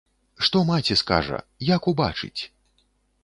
[0.45, 1.37] Што маці скажа,
[1.75, 2.41] як убачыць?!